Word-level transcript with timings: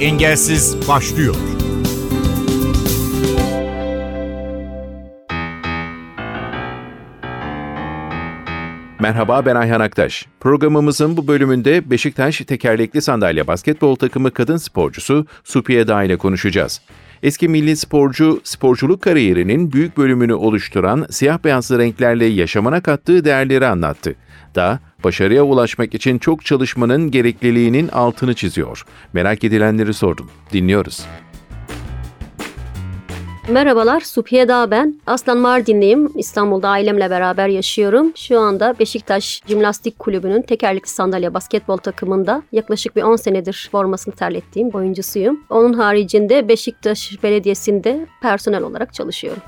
Engelsiz 0.00 0.88
başlıyor. 0.88 1.34
Merhaba 9.00 9.46
ben 9.46 9.56
Ayhan 9.56 9.80
Aktaş. 9.80 10.26
Programımızın 10.40 11.16
bu 11.16 11.28
bölümünde 11.28 11.90
Beşiktaş 11.90 12.38
tekerlekli 12.38 13.02
sandalye 13.02 13.46
basketbol 13.46 13.96
takımı 13.96 14.30
kadın 14.30 14.56
sporcusu 14.56 15.26
Supiye 15.44 15.88
Dağ 15.88 16.02
ile 16.02 16.16
konuşacağız. 16.16 16.80
Eski 17.22 17.48
milli 17.48 17.76
sporcu 17.76 18.40
sporculuk 18.44 19.02
kariyerinin 19.02 19.72
büyük 19.72 19.96
bölümünü 19.96 20.34
oluşturan 20.34 21.06
siyah 21.10 21.44
beyazlı 21.44 21.78
renklerle 21.78 22.24
yaşamına 22.24 22.80
kattığı 22.80 23.24
değerleri 23.24 23.66
anlattı. 23.66 24.14
Da 24.54 24.80
başarıya 25.04 25.42
ulaşmak 25.42 25.94
için 25.94 26.18
çok 26.18 26.44
çalışmanın 26.44 27.10
gerekliliğinin 27.10 27.88
altını 27.88 28.34
çiziyor. 28.34 28.84
Merak 29.12 29.44
edilenleri 29.44 29.94
sordum. 29.94 30.30
Dinliyoruz. 30.52 31.06
Merhabalar, 33.50 34.00
Supiye 34.00 34.48
Dağ 34.48 34.70
ben. 34.70 35.00
Aslan 35.06 35.38
Mardinliyim. 35.38 36.12
İstanbul'da 36.16 36.68
ailemle 36.68 37.10
beraber 37.10 37.48
yaşıyorum. 37.48 38.12
Şu 38.16 38.40
anda 38.40 38.74
Beşiktaş 38.78 39.42
Jimnastik 39.46 39.98
Kulübü'nün 39.98 40.42
tekerlekli 40.42 40.88
sandalye 40.88 41.34
basketbol 41.34 41.76
takımında 41.76 42.42
yaklaşık 42.52 42.96
bir 42.96 43.02
10 43.02 43.16
senedir 43.16 43.68
formasını 43.72 44.14
terlettiğim 44.14 44.68
oyuncusuyum. 44.68 45.40
Onun 45.50 45.72
haricinde 45.72 46.48
Beşiktaş 46.48 47.22
Belediyesi'nde 47.22 48.06
personel 48.22 48.62
olarak 48.62 48.94
çalışıyorum. 48.94 49.42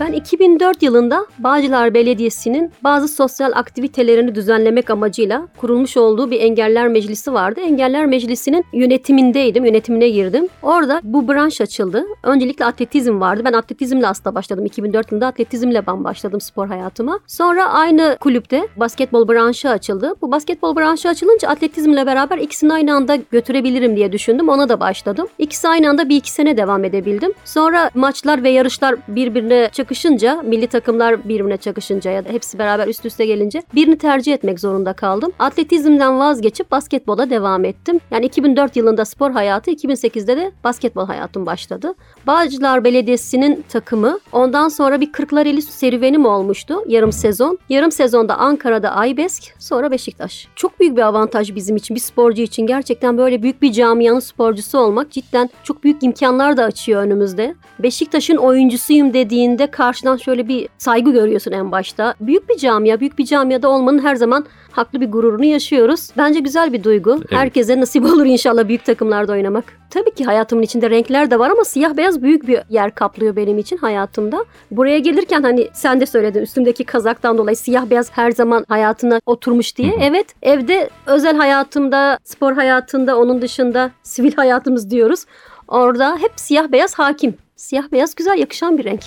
Ben 0.00 0.12
2004 0.12 0.82
yılında 0.82 1.26
Bağcılar 1.38 1.94
Belediyesi'nin 1.94 2.72
bazı 2.84 3.08
sosyal 3.08 3.52
aktivitelerini 3.54 4.34
düzenlemek 4.34 4.90
amacıyla 4.90 5.48
kurulmuş 5.56 5.96
olduğu 5.96 6.30
bir 6.30 6.40
engeller 6.40 6.88
meclisi 6.88 7.32
vardı. 7.32 7.60
Engeller 7.60 8.06
Meclisi'nin 8.06 8.64
yönetimindeydim, 8.72 9.64
yönetimine 9.64 10.08
girdim. 10.08 10.48
Orada 10.62 11.00
bu 11.02 11.28
branş 11.28 11.60
açıldı. 11.60 12.04
Öncelikle 12.22 12.64
atletizm 12.64 13.20
vardı. 13.20 13.42
Ben 13.44 13.52
atletizmle 13.52 14.06
aslında 14.06 14.34
başladım. 14.34 14.66
2004 14.66 15.12
yılında 15.12 15.26
atletizmle 15.26 15.86
ben 15.86 16.04
başladım 16.04 16.40
spor 16.40 16.68
hayatıma. 16.68 17.18
Sonra 17.26 17.66
aynı 17.66 18.16
kulüpte 18.20 18.68
basketbol 18.76 19.28
branşı 19.28 19.70
açıldı. 19.70 20.14
Bu 20.22 20.32
basketbol 20.32 20.76
branşı 20.76 21.08
açılınca 21.08 21.48
atletizmle 21.48 22.06
beraber 22.06 22.38
ikisini 22.38 22.72
aynı 22.72 22.94
anda 22.94 23.16
götürebilirim 23.16 23.96
diye 23.96 24.12
düşündüm. 24.12 24.48
Ona 24.48 24.68
da 24.68 24.80
başladım. 24.80 25.26
İkisi 25.38 25.68
aynı 25.68 25.88
anda 25.88 26.08
bir 26.08 26.16
iki 26.16 26.30
sene 26.30 26.56
devam 26.56 26.84
edebildim. 26.84 27.32
Sonra 27.44 27.90
maçlar 27.94 28.42
ve 28.42 28.50
yarışlar 28.50 28.96
birbirine 29.08 29.68
çık 29.72 29.89
çakışınca, 29.90 30.42
milli 30.42 30.66
takımlar 30.66 31.28
birbirine 31.28 31.56
çakışınca 31.56 32.10
ya 32.10 32.24
da 32.24 32.28
hepsi 32.28 32.58
beraber 32.58 32.86
üst 32.86 33.06
üste 33.06 33.26
gelince 33.26 33.62
birini 33.74 33.98
tercih 33.98 34.34
etmek 34.34 34.60
zorunda 34.60 34.92
kaldım. 34.92 35.32
Atletizmden 35.38 36.18
vazgeçip 36.18 36.70
basketbola 36.70 37.30
devam 37.30 37.64
ettim. 37.64 38.00
Yani 38.10 38.26
2004 38.26 38.76
yılında 38.76 39.04
spor 39.04 39.30
hayatı, 39.30 39.70
2008'de 39.70 40.36
de 40.36 40.52
basketbol 40.64 41.06
hayatım 41.06 41.46
başladı. 41.46 41.94
Bağcılar 42.26 42.84
Belediyesi'nin 42.84 43.64
takımı 43.68 44.18
ondan 44.32 44.68
sonra 44.68 45.00
bir 45.00 45.12
Kırklareli 45.12 45.62
serüvenim 45.62 46.26
olmuştu 46.26 46.84
yarım 46.86 47.12
sezon. 47.12 47.58
Yarım 47.68 47.92
sezonda 47.92 48.38
Ankara'da 48.38 48.90
Aybesk, 48.90 49.42
sonra 49.58 49.90
Beşiktaş. 49.90 50.48
Çok 50.56 50.80
büyük 50.80 50.96
bir 50.96 51.02
avantaj 51.02 51.54
bizim 51.54 51.76
için, 51.76 51.94
bir 51.94 52.00
sporcu 52.00 52.42
için. 52.42 52.66
Gerçekten 52.66 53.18
böyle 53.18 53.42
büyük 53.42 53.62
bir 53.62 53.72
camianın 53.72 54.20
sporcusu 54.20 54.78
olmak 54.78 55.10
cidden 55.10 55.50
çok 55.64 55.84
büyük 55.84 56.02
imkanlar 56.02 56.56
da 56.56 56.64
açıyor 56.64 57.02
önümüzde. 57.02 57.54
Beşiktaş'ın 57.78 58.36
oyuncusuyum 58.36 59.14
dediğinde 59.14 59.66
karşıdan 59.80 60.16
şöyle 60.16 60.48
bir 60.48 60.68
saygı 60.78 61.10
görüyorsun 61.10 61.52
en 61.52 61.72
başta. 61.72 62.14
Büyük 62.20 62.48
bir 62.48 62.56
camia, 62.56 63.00
büyük 63.00 63.18
bir 63.18 63.24
camiada 63.24 63.68
olmanın 63.68 63.98
her 63.98 64.16
zaman 64.16 64.46
haklı 64.70 65.00
bir 65.00 65.10
gururunu 65.10 65.44
yaşıyoruz. 65.44 66.08
Bence 66.16 66.40
güzel 66.40 66.72
bir 66.72 66.84
duygu. 66.84 67.16
Evet. 67.18 67.32
Herkese 67.32 67.80
nasip 67.80 68.04
olur 68.04 68.26
inşallah 68.26 68.68
büyük 68.68 68.84
takımlarda 68.84 69.32
oynamak. 69.32 69.64
Tabii 69.90 70.14
ki 70.14 70.24
hayatımın 70.24 70.62
içinde 70.62 70.90
renkler 70.90 71.30
de 71.30 71.38
var 71.38 71.50
ama 71.50 71.64
siyah 71.64 71.96
beyaz 71.96 72.22
büyük 72.22 72.48
bir 72.48 72.60
yer 72.68 72.94
kaplıyor 72.94 73.36
benim 73.36 73.58
için 73.58 73.76
hayatımda. 73.76 74.44
Buraya 74.70 74.98
gelirken 74.98 75.42
hani 75.42 75.68
sen 75.72 76.00
de 76.00 76.06
söyledin 76.06 76.42
üstümdeki 76.42 76.84
kazaktan 76.84 77.38
dolayı 77.38 77.56
siyah 77.56 77.90
beyaz 77.90 78.10
her 78.12 78.30
zaman 78.30 78.64
hayatına 78.68 79.20
oturmuş 79.26 79.76
diye. 79.76 79.94
Evet 80.00 80.26
evde 80.42 80.90
özel 81.06 81.36
hayatımda, 81.36 82.18
spor 82.24 82.52
hayatında, 82.52 83.18
onun 83.18 83.42
dışında 83.42 83.90
sivil 84.02 84.32
hayatımız 84.32 84.90
diyoruz. 84.90 85.24
Orada 85.68 86.16
hep 86.20 86.32
siyah 86.36 86.72
beyaz 86.72 86.94
hakim. 86.94 87.34
Siyah 87.56 87.92
beyaz 87.92 88.14
güzel 88.14 88.38
yakışan 88.38 88.78
bir 88.78 88.84
renk. 88.84 89.02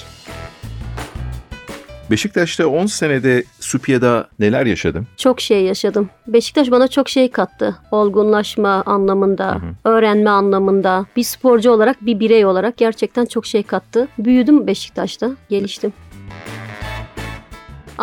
Beşiktaş'ta 2.14 2.68
10 2.68 2.86
senede 2.86 3.44
Supya'da 3.60 4.28
neler 4.40 4.66
yaşadım? 4.66 5.08
Çok 5.18 5.42
şey 5.42 5.64
yaşadım. 5.64 6.10
Beşiktaş 6.28 6.72
bana 6.72 6.88
çok 6.88 7.10
şey 7.10 7.32
kattı. 7.32 7.76
Olgunlaşma 7.92 8.84
anlamında, 8.86 9.56
hı 9.56 9.56
hı. 9.56 9.90
öğrenme 9.90 10.30
anlamında. 10.30 11.06
Bir 11.16 11.24
sporcu 11.24 11.72
olarak, 11.72 12.06
bir 12.06 12.20
birey 12.20 12.46
olarak 12.46 12.78
gerçekten 12.78 13.26
çok 13.26 13.46
şey 13.46 13.64
kattı. 13.64 14.08
Büyüdüm 14.18 14.68
Beşiktaş'ta, 14.68 15.32
geliştim. 15.50 15.94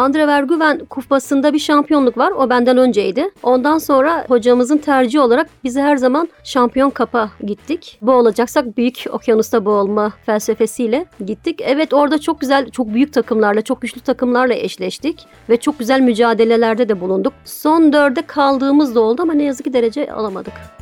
Andre 0.01 0.27
Verguven 0.27 0.79
kupasında 0.79 1.53
bir 1.53 1.59
şampiyonluk 1.59 2.19
var. 2.19 2.31
O 2.31 2.51
benden 2.51 2.77
önceydi. 2.77 3.31
Ondan 3.43 3.79
sonra 3.79 4.25
hocamızın 4.29 4.79
tercihi 4.79 5.21
olarak 5.21 5.51
bizi 5.65 5.81
her 5.81 5.97
zaman 5.97 6.29
şampiyon 6.45 6.91
kapa 6.91 7.31
gittik. 7.45 7.99
Bu 8.03 8.13
olacaksak 8.13 8.77
büyük 8.77 9.05
okyanusta 9.11 9.65
boğulma 9.65 10.13
felsefesiyle 10.27 11.07
gittik. 11.27 11.61
Evet 11.65 11.95
orada 11.95 12.19
çok 12.19 12.41
güzel, 12.41 12.71
çok 12.71 12.95
büyük 12.95 13.13
takımlarla, 13.13 13.63
çok 13.63 13.83
güçlü 13.83 14.01
takımlarla 14.01 14.55
eşleştik. 14.55 15.27
Ve 15.49 15.57
çok 15.57 15.79
güzel 15.79 16.01
mücadelelerde 16.01 16.89
de 16.89 17.01
bulunduk. 17.01 17.33
Son 17.45 17.93
dörde 17.93 18.23
kaldığımız 18.23 18.95
da 18.95 19.01
oldu 19.01 19.23
ama 19.23 19.33
ne 19.33 19.43
yazık 19.43 19.65
ki 19.65 19.73
derece 19.73 20.13
alamadık. 20.13 20.80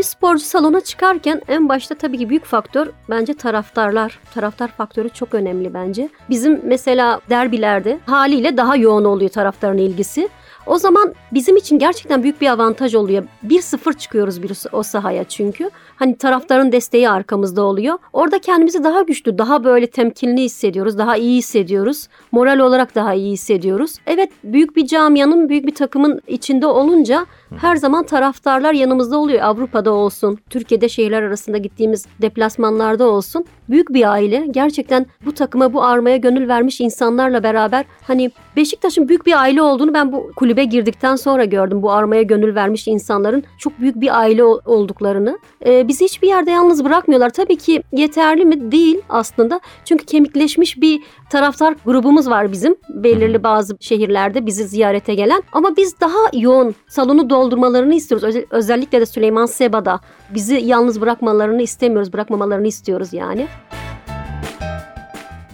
Bir 0.00 0.04
sporcu 0.04 0.44
salona 0.44 0.80
çıkarken 0.80 1.42
en 1.48 1.68
başta 1.68 1.94
tabii 1.94 2.18
ki 2.18 2.28
büyük 2.28 2.44
faktör 2.44 2.88
bence 3.10 3.34
taraftarlar. 3.34 4.18
Taraftar 4.34 4.68
faktörü 4.68 5.08
çok 5.08 5.34
önemli 5.34 5.74
bence. 5.74 6.08
Bizim 6.30 6.60
mesela 6.64 7.20
derbilerde 7.30 7.98
haliyle 8.06 8.56
daha 8.56 8.76
yoğun 8.76 9.04
oluyor 9.04 9.30
taraftarın 9.30 9.78
ilgisi. 9.78 10.28
O 10.66 10.78
zaman 10.78 11.14
bizim 11.32 11.56
için 11.56 11.78
gerçekten 11.78 12.22
büyük 12.22 12.40
bir 12.40 12.48
avantaj 12.48 12.94
oluyor. 12.94 13.24
1-0 13.46 13.98
çıkıyoruz 13.98 14.42
bir 14.42 14.52
o 14.72 14.82
sahaya 14.82 15.24
çünkü. 15.24 15.70
Hani 15.96 16.16
taraftarın 16.16 16.72
desteği 16.72 17.10
arkamızda 17.10 17.62
oluyor. 17.62 17.98
Orada 18.12 18.38
kendimizi 18.38 18.84
daha 18.84 19.02
güçlü, 19.02 19.38
daha 19.38 19.64
böyle 19.64 19.86
temkinli 19.86 20.42
hissediyoruz. 20.42 20.98
Daha 20.98 21.16
iyi 21.16 21.36
hissediyoruz. 21.36 22.08
Moral 22.32 22.58
olarak 22.58 22.94
daha 22.94 23.14
iyi 23.14 23.32
hissediyoruz. 23.32 23.94
Evet 24.06 24.30
büyük 24.44 24.76
bir 24.76 24.86
camianın, 24.86 25.48
büyük 25.48 25.66
bir 25.66 25.74
takımın 25.74 26.20
içinde 26.28 26.66
olunca 26.66 27.26
her 27.56 27.76
zaman 27.76 28.04
taraftarlar 28.04 28.72
yanımızda 28.72 29.18
oluyor. 29.18 29.42
Avrupa'da 29.42 29.92
olsun, 29.92 30.38
Türkiye'de 30.50 30.88
şehirler 30.88 31.22
arasında 31.22 31.58
gittiğimiz 31.58 32.06
deplasmanlarda 32.22 33.08
olsun. 33.08 33.44
Büyük 33.68 33.88
bir 33.94 34.10
aile. 34.10 34.46
Gerçekten 34.50 35.06
bu 35.24 35.32
takıma, 35.32 35.72
bu 35.72 35.82
armaya 35.82 36.16
gönül 36.16 36.48
vermiş 36.48 36.80
insanlarla 36.80 37.42
beraber 37.42 37.84
hani 38.02 38.30
Beşiktaş'ın 38.56 39.08
büyük 39.08 39.26
bir 39.26 39.40
aile 39.40 39.62
olduğunu 39.62 39.94
ben 39.94 40.12
bu 40.12 40.32
kulübe 40.50 40.64
girdikten 40.64 41.16
sonra 41.16 41.44
gördüm. 41.44 41.82
Bu 41.82 41.92
armaya 41.92 42.22
gönül 42.22 42.54
vermiş 42.54 42.88
insanların 42.88 43.44
çok 43.58 43.80
büyük 43.80 44.00
bir 44.00 44.18
aile 44.18 44.44
olduklarını. 44.44 45.38
Ee, 45.66 45.88
bizi 45.88 46.04
hiçbir 46.04 46.28
yerde 46.28 46.50
yalnız 46.50 46.84
bırakmıyorlar. 46.84 47.30
Tabii 47.30 47.56
ki 47.56 47.82
yeterli 47.92 48.44
mi? 48.44 48.72
Değil 48.72 49.00
aslında. 49.08 49.60
Çünkü 49.84 50.06
kemikleşmiş 50.06 50.80
bir 50.80 51.00
taraftar 51.30 51.74
grubumuz 51.84 52.30
var 52.30 52.52
bizim. 52.52 52.76
Belirli 52.88 53.42
bazı 53.42 53.76
şehirlerde 53.80 54.46
bizi 54.46 54.64
ziyarete 54.64 55.14
gelen. 55.14 55.42
Ama 55.52 55.76
biz 55.76 56.00
daha 56.00 56.18
yoğun 56.32 56.74
salonu 56.88 57.30
doldurmalarını 57.30 57.94
istiyoruz. 57.94 58.36
özellikle 58.50 59.00
de 59.00 59.06
Süleyman 59.06 59.46
Seba'da 59.46 60.00
bizi 60.30 60.54
yalnız 60.54 61.00
bırakmalarını 61.00 61.62
istemiyoruz. 61.62 62.12
Bırakmamalarını 62.12 62.66
istiyoruz 62.66 63.12
yani. 63.12 63.46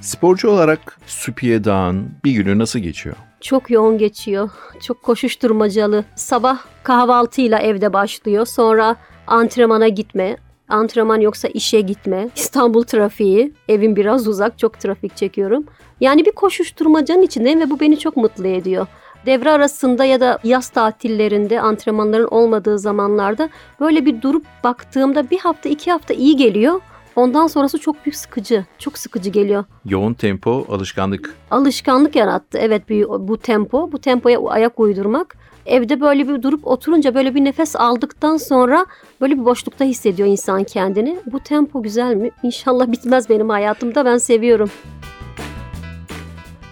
Sporcu 0.00 0.48
olarak 0.48 0.98
Süpiye 1.06 1.64
Dağ'ın 1.64 2.08
bir 2.24 2.32
günü 2.32 2.58
nasıl 2.58 2.78
geçiyor? 2.78 3.16
Çok 3.40 3.70
yoğun 3.70 3.98
geçiyor. 3.98 4.50
Çok 4.80 5.02
koşuşturmacalı. 5.02 6.04
Sabah 6.14 6.58
kahvaltıyla 6.82 7.58
evde 7.58 7.92
başlıyor. 7.92 8.46
Sonra 8.46 8.96
antrenmana 9.26 9.88
gitme. 9.88 10.36
Antrenman 10.68 11.20
yoksa 11.20 11.48
işe 11.48 11.80
gitme. 11.80 12.28
İstanbul 12.36 12.82
trafiği. 12.82 13.54
Evim 13.68 13.96
biraz 13.96 14.28
uzak. 14.28 14.58
Çok 14.58 14.80
trafik 14.80 15.16
çekiyorum. 15.16 15.66
Yani 16.00 16.24
bir 16.24 16.32
koşuşturmacanın 16.32 17.22
içindeyim 17.22 17.60
ve 17.60 17.70
bu 17.70 17.80
beni 17.80 17.98
çok 17.98 18.16
mutlu 18.16 18.46
ediyor 18.46 18.86
devre 19.26 19.50
arasında 19.50 20.04
ya 20.04 20.20
da 20.20 20.38
yaz 20.44 20.68
tatillerinde 20.68 21.60
antrenmanların 21.60 22.28
olmadığı 22.30 22.78
zamanlarda 22.78 23.48
böyle 23.80 24.06
bir 24.06 24.22
durup 24.22 24.46
baktığımda 24.64 25.30
bir 25.30 25.38
hafta 25.38 25.68
iki 25.68 25.90
hafta 25.90 26.14
iyi 26.14 26.36
geliyor. 26.36 26.80
Ondan 27.16 27.46
sonrası 27.46 27.78
çok 27.78 28.04
büyük 28.04 28.16
sıkıcı. 28.16 28.64
Çok 28.78 28.98
sıkıcı 28.98 29.30
geliyor. 29.30 29.64
Yoğun 29.84 30.14
tempo 30.14 30.66
alışkanlık. 30.68 31.34
Alışkanlık 31.50 32.16
yarattı. 32.16 32.58
Evet 32.58 32.90
bu, 32.90 33.28
bu 33.28 33.38
tempo. 33.38 33.92
Bu 33.92 33.98
tempoya 33.98 34.40
ayak 34.48 34.80
uydurmak. 34.80 35.36
Evde 35.66 36.00
böyle 36.00 36.28
bir 36.28 36.42
durup 36.42 36.66
oturunca 36.66 37.14
böyle 37.14 37.34
bir 37.34 37.44
nefes 37.44 37.76
aldıktan 37.76 38.36
sonra 38.36 38.86
böyle 39.20 39.34
bir 39.34 39.44
boşlukta 39.44 39.84
hissediyor 39.84 40.28
insan 40.28 40.64
kendini. 40.64 41.18
Bu 41.26 41.40
tempo 41.40 41.82
güzel 41.82 42.14
mi? 42.14 42.30
İnşallah 42.42 42.92
bitmez 42.92 43.28
benim 43.28 43.48
hayatımda. 43.48 44.04
Ben 44.04 44.18
seviyorum. 44.18 44.70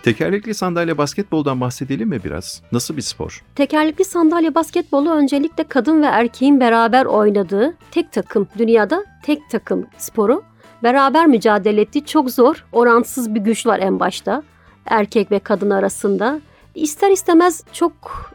Tekerlekli 0.05 0.55
sandalye 0.55 0.99
basketboldan 0.99 1.61
bahsedelim 1.61 2.09
mi 2.09 2.25
biraz? 2.25 2.63
Nasıl 2.73 2.97
bir 2.97 3.03
spor? 3.03 3.45
Tekerlekli 3.55 4.05
sandalye 4.05 4.55
basketbolu 4.55 5.11
öncelikle 5.11 5.65
kadın 5.65 6.03
ve 6.03 6.07
erkeğin 6.07 6.61
beraber 6.61 7.05
oynadığı 7.05 7.75
tek 7.91 8.13
takım, 8.13 8.49
dünyada 8.59 9.05
tek 9.23 9.51
takım 9.51 9.87
sporu. 9.99 10.43
Beraber 10.83 11.27
mücadele 11.27 11.81
ettiği 11.81 12.05
çok 12.05 12.31
zor, 12.31 12.65
oransız 12.73 13.35
bir 13.35 13.41
güç 13.41 13.67
var 13.67 13.79
en 13.79 14.01
başta. 14.01 14.43
Erkek 14.87 15.31
ve 15.31 15.39
kadın 15.39 15.71
arasında. 15.71 16.41
İster 16.75 17.11
istemez 17.11 17.65
çok 17.73 17.93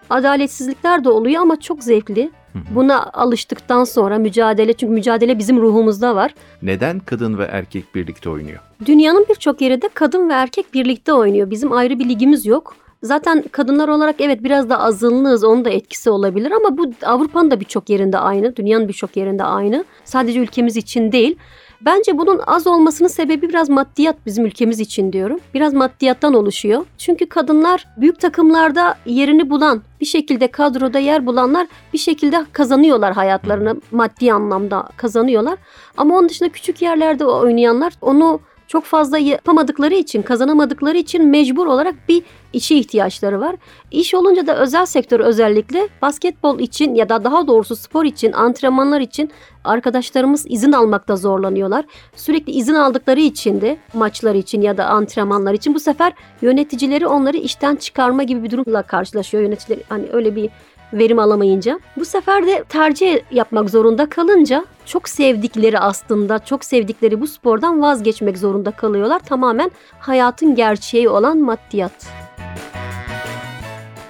adaletsizlikler 0.09 1.03
de 1.03 1.09
oluyor 1.09 1.41
ama 1.41 1.59
çok 1.59 1.83
zevkli. 1.83 2.31
Buna 2.75 3.03
alıştıktan 3.03 3.83
sonra 3.83 4.17
mücadele 4.17 4.73
çünkü 4.73 4.93
mücadele 4.93 5.37
bizim 5.39 5.61
ruhumuzda 5.61 6.15
var. 6.15 6.33
Neden 6.61 6.99
kadın 6.99 7.37
ve 7.37 7.43
erkek 7.43 7.95
birlikte 7.95 8.29
oynuyor? 8.29 8.59
Dünyanın 8.85 9.25
birçok 9.29 9.61
yerinde 9.61 9.89
kadın 9.93 10.29
ve 10.29 10.33
erkek 10.33 10.73
birlikte 10.73 11.13
oynuyor. 11.13 11.49
Bizim 11.49 11.71
ayrı 11.71 11.99
bir 11.99 12.09
ligimiz 12.09 12.45
yok. 12.45 12.75
Zaten 13.03 13.43
kadınlar 13.51 13.87
olarak 13.87 14.21
evet 14.21 14.43
biraz 14.43 14.69
da 14.69 14.79
azınlığız 14.79 15.43
onun 15.43 15.65
da 15.65 15.69
etkisi 15.69 16.09
olabilir 16.09 16.51
ama 16.51 16.77
bu 16.77 16.91
Avrupa'nın 17.03 17.51
da 17.51 17.59
birçok 17.59 17.89
yerinde 17.89 18.17
aynı, 18.17 18.55
dünyanın 18.55 18.87
birçok 18.87 19.17
yerinde 19.17 19.43
aynı. 19.43 19.85
Sadece 20.03 20.39
ülkemiz 20.39 20.77
için 20.77 21.11
değil. 21.11 21.35
Bence 21.81 22.17
bunun 22.17 22.39
az 22.47 22.67
olmasının 22.67 23.07
sebebi 23.07 23.49
biraz 23.49 23.69
maddiyat 23.69 24.15
bizim 24.25 24.45
ülkemiz 24.45 24.79
için 24.79 25.13
diyorum. 25.13 25.39
Biraz 25.53 25.73
maddiyattan 25.73 26.33
oluşuyor. 26.33 26.85
Çünkü 26.97 27.25
kadınlar 27.29 27.85
büyük 27.97 28.19
takımlarda 28.19 28.95
yerini 29.05 29.49
bulan, 29.49 29.81
bir 30.01 30.05
şekilde 30.05 30.47
kadroda 30.47 30.99
yer 30.99 31.25
bulanlar 31.25 31.67
bir 31.93 31.97
şekilde 31.97 32.45
kazanıyorlar 32.51 33.13
hayatlarını 33.13 33.75
maddi 33.91 34.33
anlamda 34.33 34.89
kazanıyorlar. 34.97 35.59
Ama 35.97 36.17
onun 36.17 36.29
dışında 36.29 36.49
küçük 36.49 36.81
yerlerde 36.81 37.25
oynayanlar 37.25 37.93
onu 38.01 38.39
çok 38.69 38.83
fazla 38.85 39.17
yapamadıkları 39.17 39.95
için, 39.95 40.21
kazanamadıkları 40.21 40.97
için 40.97 41.27
mecbur 41.27 41.67
olarak 41.67 41.95
bir 42.09 42.23
işe 42.53 42.75
ihtiyaçları 42.75 43.41
var. 43.41 43.55
İş 43.91 44.13
olunca 44.13 44.47
da 44.47 44.57
özel 44.57 44.85
sektör 44.85 45.19
özellikle 45.19 45.87
basketbol 46.01 46.59
için 46.59 46.95
ya 46.95 47.09
da 47.09 47.23
daha 47.23 47.47
doğrusu 47.47 47.75
spor 47.75 48.05
için, 48.05 48.31
antrenmanlar 48.31 49.01
için 49.01 49.31
arkadaşlarımız 49.63 50.45
izin 50.49 50.71
almakta 50.71 51.15
zorlanıyorlar. 51.15 51.85
Sürekli 52.15 52.51
izin 52.51 52.73
aldıkları 52.73 53.19
için 53.19 53.61
de 53.61 53.77
maçlar 53.93 54.35
için 54.35 54.61
ya 54.61 54.77
da 54.77 54.85
antrenmanlar 54.85 55.53
için 55.53 55.73
bu 55.75 55.79
sefer 55.79 56.13
yöneticileri 56.41 57.07
onları 57.07 57.37
işten 57.37 57.75
çıkarma 57.75 58.23
gibi 58.23 58.43
bir 58.43 58.51
durumla 58.51 58.81
karşılaşıyor. 58.81 59.43
Yöneticileri 59.43 59.83
hani 59.89 60.05
öyle 60.11 60.35
bir 60.35 60.49
verim 60.93 61.19
alamayınca. 61.19 61.79
Bu 61.97 62.05
sefer 62.05 62.47
de 62.47 62.63
tercih 62.69 63.19
yapmak 63.31 63.69
zorunda 63.69 64.09
kalınca 64.09 64.65
çok 64.85 65.09
sevdikleri 65.09 65.79
aslında 65.79 66.39
çok 66.39 66.65
sevdikleri 66.65 67.21
bu 67.21 67.27
spordan 67.27 67.81
vazgeçmek 67.81 68.37
zorunda 68.37 68.71
kalıyorlar. 68.71 69.19
Tamamen 69.19 69.71
hayatın 69.99 70.55
gerçeği 70.55 71.09
olan 71.09 71.37
maddiyat. 71.37 72.07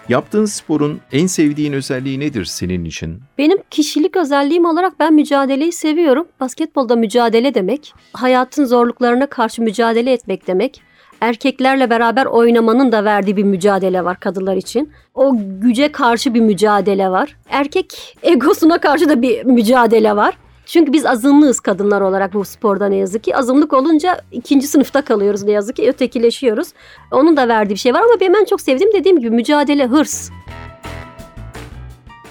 Yaptığın 0.09 0.45
sporun 0.45 0.99
en 1.11 1.27
sevdiğin 1.27 1.73
özelliği 1.73 2.19
nedir 2.19 2.45
senin 2.45 2.85
için? 2.85 3.19
Benim 3.37 3.57
kişilik 3.69 4.17
özelliğim 4.17 4.65
olarak 4.65 4.99
ben 4.99 5.13
mücadeleyi 5.13 5.71
seviyorum. 5.71 6.27
Basketbolda 6.39 6.95
mücadele 6.95 7.53
demek, 7.53 7.93
hayatın 8.13 8.65
zorluklarına 8.65 9.25
karşı 9.27 9.61
mücadele 9.61 10.13
etmek 10.13 10.47
demek. 10.47 10.81
Erkeklerle 11.21 11.89
beraber 11.89 12.25
oynamanın 12.25 12.91
da 12.91 13.05
verdiği 13.05 13.37
bir 13.37 13.43
mücadele 13.43 14.05
var 14.05 14.19
kadınlar 14.19 14.55
için. 14.55 14.91
O 15.15 15.35
güce 15.61 15.91
karşı 15.91 16.33
bir 16.33 16.41
mücadele 16.41 17.09
var. 17.09 17.35
Erkek 17.49 18.17
egosuna 18.23 18.77
karşı 18.77 19.09
da 19.09 19.21
bir 19.21 19.43
mücadele 19.45 20.15
var. 20.15 20.37
Çünkü 20.65 20.93
biz 20.93 21.05
azınlığız 21.05 21.59
kadınlar 21.59 22.01
olarak 22.01 22.33
bu 22.33 22.45
sporda 22.45 22.87
ne 22.89 22.95
yazık 22.95 23.23
ki. 23.23 23.35
Azınlık 23.35 23.73
olunca 23.73 24.21
ikinci 24.31 24.67
sınıfta 24.67 25.01
kalıyoruz 25.01 25.43
ne 25.43 25.51
yazık 25.51 25.75
ki. 25.75 25.89
Ötekileşiyoruz. 25.89 26.67
Onun 27.11 27.37
da 27.37 27.47
verdiği 27.47 27.73
bir 27.73 27.79
şey 27.79 27.93
var 27.93 28.01
ama 28.01 28.19
benim 28.19 28.35
en 28.35 28.45
çok 28.45 28.61
sevdiğim 28.61 28.93
dediğim 28.93 29.19
gibi 29.19 29.29
mücadele, 29.29 29.85
hırs. 29.87 30.29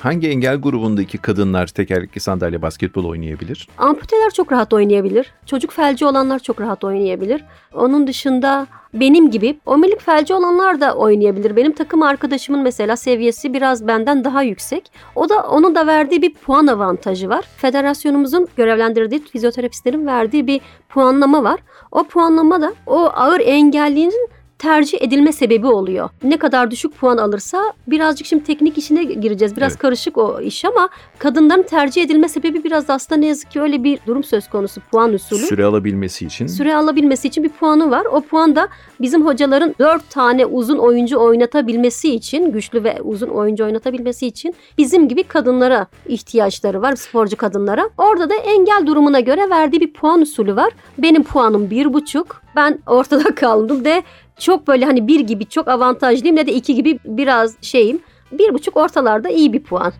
Hangi 0.00 0.28
engel 0.28 0.56
grubundaki 0.56 1.18
kadınlar 1.18 1.66
tekerlekli 1.66 2.20
sandalye 2.20 2.62
basketbol 2.62 3.04
oynayabilir? 3.04 3.68
Amputeler 3.78 4.30
çok 4.30 4.52
rahat 4.52 4.72
oynayabilir. 4.72 5.32
Çocuk 5.46 5.70
felci 5.70 6.04
olanlar 6.06 6.38
çok 6.38 6.60
rahat 6.60 6.84
oynayabilir. 6.84 7.44
Onun 7.74 8.06
dışında 8.06 8.66
benim 8.94 9.30
gibi 9.30 9.60
omurilik 9.66 10.00
felci 10.00 10.34
olanlar 10.34 10.80
da 10.80 10.94
oynayabilir. 10.94 11.56
Benim 11.56 11.72
takım 11.72 12.02
arkadaşımın 12.02 12.62
mesela 12.62 12.96
seviyesi 12.96 13.54
biraz 13.54 13.86
benden 13.86 14.24
daha 14.24 14.42
yüksek. 14.42 14.92
O 15.14 15.28
da 15.28 15.42
onun 15.42 15.74
da 15.74 15.86
verdiği 15.86 16.22
bir 16.22 16.34
puan 16.34 16.66
avantajı 16.66 17.28
var. 17.28 17.44
Federasyonumuzun 17.56 18.48
görevlendirdiği 18.56 19.24
fizyoterapistlerin 19.24 20.06
verdiği 20.06 20.46
bir 20.46 20.60
puanlama 20.88 21.44
var. 21.44 21.60
O 21.92 22.04
puanlama 22.04 22.60
da 22.60 22.74
o 22.86 23.10
ağır 23.14 23.40
engellinin 23.40 24.28
tercih 24.58 25.02
edilme 25.02 25.32
sebebi 25.32 25.66
oluyor. 25.66 26.10
Ne 26.22 26.36
kadar 26.36 26.70
düşük 26.70 26.96
puan 26.96 27.16
alırsa 27.16 27.72
birazcık 27.86 28.26
şimdi 28.26 28.44
teknik 28.44 28.78
işine 28.78 29.04
gireceğiz. 29.04 29.56
Biraz 29.56 29.72
evet. 29.72 29.80
karışık 29.80 30.18
o 30.18 30.40
iş 30.40 30.64
ama 30.64 30.88
kadınların 31.18 31.62
tercih 31.62 32.02
edilme 32.02 32.28
sebebi 32.28 32.64
biraz 32.64 32.90
aslında 32.90 33.20
ne 33.20 33.26
yazık 33.26 33.50
ki 33.50 33.60
öyle 33.60 33.84
bir 33.84 33.98
durum 34.06 34.24
söz 34.24 34.48
konusu 34.48 34.80
puan 34.80 35.12
usulü. 35.12 35.38
Süre 35.38 35.64
alabilmesi 35.64 36.26
için. 36.26 36.46
Süre 36.46 36.74
alabilmesi 36.74 37.28
için 37.28 37.44
bir 37.44 37.48
puanı 37.48 37.90
var. 37.90 38.04
O 38.04 38.20
puan 38.20 38.56
da 38.56 38.68
bizim 39.00 39.26
hocaların 39.26 39.74
dört 39.78 40.10
tane 40.10 40.46
uzun 40.46 40.78
oyuncu 40.78 41.18
oynatabilmesi 41.18 42.14
için, 42.14 42.52
güçlü 42.52 42.84
ve 42.84 43.02
uzun 43.02 43.28
oyuncu 43.28 43.64
oynatabilmesi 43.64 44.26
için 44.26 44.54
bizim 44.78 45.08
gibi 45.08 45.22
kadınlara 45.22 45.86
ihtiyaçları 46.06 46.82
var, 46.82 46.96
sporcu 46.96 47.36
kadınlara. 47.36 47.90
Orada 47.98 48.30
da 48.30 48.34
engel 48.34 48.86
durumuna 48.86 49.20
göre 49.20 49.50
verdiği 49.50 49.80
bir 49.80 49.92
puan 49.92 50.20
usulü 50.20 50.56
var. 50.56 50.72
Benim 50.98 51.22
puanım 51.22 51.70
bir 51.70 51.92
buçuk. 51.92 52.42
Ben 52.56 52.78
ortada 52.86 53.34
kaldım 53.34 53.84
de 53.84 54.02
çok 54.38 54.68
böyle 54.68 54.84
hani 54.84 55.08
bir 55.08 55.20
gibi 55.20 55.46
çok 55.46 55.68
avantajlıyım 55.68 56.36
ne 56.36 56.46
de 56.46 56.52
iki 56.52 56.74
gibi 56.74 56.98
biraz 57.04 57.54
şeyim. 57.62 58.00
Bir 58.32 58.54
buçuk 58.54 58.76
ortalarda 58.76 59.28
iyi 59.28 59.52
bir 59.52 59.62
puan. 59.62 59.92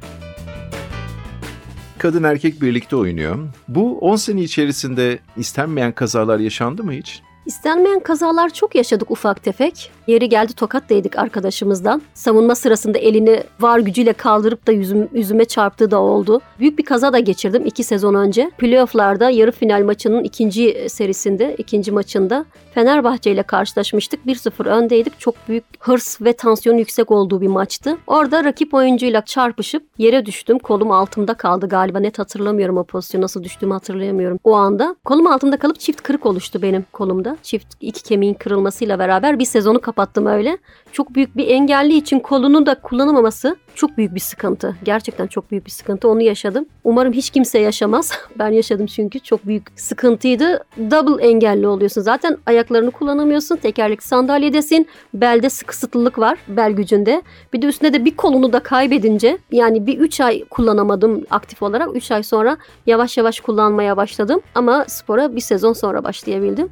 Kadın 1.99 2.23
erkek 2.23 2.63
birlikte 2.63 2.97
oynuyor. 2.97 3.39
Bu 3.69 3.99
10 3.99 4.17
sene 4.17 4.41
içerisinde 4.41 5.19
istenmeyen 5.37 5.93
kazalar 5.93 6.39
yaşandı 6.39 6.85
mı 6.85 6.93
hiç? 6.93 7.23
İstenmeyen 7.47 8.01
kazalar 8.01 8.51
çok 8.51 8.75
yaşadık 8.75 9.11
ufak 9.11 9.43
tefek. 9.43 9.91
Yeri 10.09 10.29
geldi 10.29 10.53
tokat 10.53 10.83
arkadaşımızdan. 11.17 12.03
Savunma 12.15 12.55
sırasında 12.55 12.99
elini 12.99 13.43
var 13.61 13.79
gücüyle 13.79 14.13
kaldırıp 14.13 14.67
da 14.67 14.73
yüzüm, 14.73 15.09
yüzüme 15.13 15.45
çarptığı 15.45 15.91
da 15.91 16.01
oldu. 16.01 16.41
Büyük 16.59 16.79
bir 16.79 16.85
kaza 16.85 17.13
da 17.13 17.19
geçirdim 17.19 17.67
iki 17.67 17.85
sezon 17.85 18.15
önce. 18.15 18.51
Playoff'larda 18.59 19.31
yarı 19.31 19.53
final 19.53 19.83
maçının 19.83 20.25
ikinci 20.25 20.87
serisinde, 20.89 21.55
ikinci 21.59 21.93
maçında 21.93 22.45
Fenerbahçe 22.75 23.31
ile 23.31 23.43
karşılaşmıştık. 23.43 24.27
1-0 24.27 24.69
öndeydik. 24.69 25.21
Çok 25.21 25.35
büyük 25.49 25.65
hırs 25.81 26.21
ve 26.21 26.33
tansiyon 26.33 26.77
yüksek 26.77 27.11
olduğu 27.11 27.41
bir 27.41 27.47
maçtı. 27.47 27.97
Orada 28.07 28.45
rakip 28.45 28.75
oyuncuyla 28.75 29.25
çarpışıp 29.25 29.83
yere 29.99 30.27
düştüm. 30.27 30.59
Kolum 30.59 30.91
altımda 30.91 31.35
kaldı 31.35 31.69
galiba. 31.69 31.99
Net 31.99 32.19
hatırlamıyorum 32.19 32.77
o 32.77 32.85
pozisyonu. 32.85 33.25
Nasıl 33.25 33.45
düştüğümü 33.45 33.73
hatırlayamıyorum 33.73 34.39
o 34.45 34.55
anda. 34.55 34.97
Kolum 35.05 35.27
altımda 35.27 35.57
kalıp 35.57 35.81
çift 35.81 36.03
kırık 36.03 36.27
oluştu 36.27 36.63
benim 36.63 36.85
kolumda. 36.93 37.37
Çift 37.43 37.67
iki 37.81 38.03
kemiğin 38.03 38.35
kırılmasıyla 38.35 38.99
beraber 38.99 39.39
bir 39.39 39.45
sezonu 39.45 39.81
kapattım 39.81 39.98
öyle. 40.27 40.59
Çok 40.93 41.15
büyük 41.15 41.37
bir 41.37 41.49
engelli 41.49 41.97
için 41.97 42.21
kolunu 42.21 42.67
da 42.67 42.75
kullanamaması 42.75 43.57
çok 43.75 43.97
büyük 43.99 44.15
bir 44.15 44.21
sıkıntı. 44.21 44.77
Gerçekten 44.85 45.27
çok 45.27 45.51
büyük 45.51 45.67
bir 45.67 45.71
sıkıntı. 45.71 46.09
Onu 46.09 46.23
yaşadım. 46.23 46.67
Umarım 46.85 47.13
hiç 47.13 47.31
kimse 47.31 47.59
yaşamaz. 47.59 48.13
ben 48.39 48.49
yaşadım 48.49 48.87
çünkü 48.87 49.21
çok 49.21 49.47
büyük 49.47 49.67
sıkıntıydı. 49.77 50.65
Double 50.79 51.27
engelli 51.29 51.67
oluyorsun. 51.67 52.01
Zaten 52.01 52.37
ayaklarını 52.47 52.91
kullanamıyorsun. 52.91 53.57
Tekerlekli 53.57 54.05
sandalyedesin. 54.05 54.87
Belde 55.15 55.51
sıkı 55.51 55.77
sıtılılık 55.77 56.19
var. 56.19 56.39
Bel 56.49 56.73
gücünde. 56.73 57.23
Bir 57.53 57.63
de 57.63 57.67
üstüne 57.67 57.93
de 57.93 58.05
bir 58.05 58.17
kolunu 58.17 58.53
da 58.53 58.61
kaybedince 58.61 59.39
yani 59.53 59.87
bir 59.87 59.99
3 59.99 60.21
ay 60.21 60.45
kullanamadım 60.45 61.25
aktif 61.31 61.63
olarak. 61.63 61.97
3 61.97 62.11
ay 62.11 62.23
sonra 62.23 62.57
yavaş 62.87 63.17
yavaş 63.17 63.41
kullanmaya 63.41 63.97
başladım. 63.97 64.41
Ama 64.55 64.85
spora 64.89 65.37
bir 65.37 65.41
sezon 65.41 65.73
sonra 65.73 66.05
başlayabildim. 66.05 66.69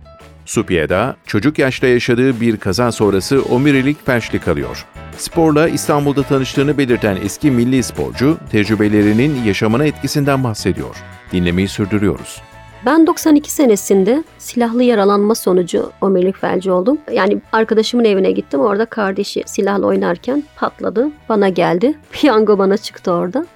Supiye'da 0.46 1.16
çocuk 1.26 1.58
yaşta 1.58 1.86
yaşadığı 1.86 2.40
bir 2.40 2.56
kaza 2.56 2.92
sonrası 2.92 3.42
omurilik 3.42 4.06
felçli 4.06 4.38
kalıyor. 4.38 4.86
Sporla 5.16 5.68
İstanbul'da 5.68 6.22
tanıştığını 6.22 6.78
belirten 6.78 7.16
eski 7.24 7.50
milli 7.50 7.82
sporcu 7.82 8.38
tecrübelerinin 8.50 9.44
yaşamına 9.44 9.84
etkisinden 9.84 10.44
bahsediyor. 10.44 10.96
Dinlemeyi 11.32 11.68
sürdürüyoruz. 11.68 12.42
Ben 12.86 13.06
92 13.06 13.50
senesinde 13.52 14.24
silahlı 14.38 14.82
yaralanma 14.82 15.34
sonucu 15.34 15.90
omurilik 16.00 16.36
felci 16.36 16.70
oldum. 16.70 16.98
Yani 17.12 17.40
arkadaşımın 17.52 18.04
evine 18.04 18.30
gittim. 18.30 18.60
Orada 18.60 18.86
kardeşi 18.86 19.42
silahla 19.46 19.86
oynarken 19.86 20.44
patladı. 20.56 21.08
Bana 21.28 21.48
geldi. 21.48 21.94
Piyango 22.12 22.58
bana 22.58 22.76
çıktı 22.76 23.12
orada. 23.12 23.46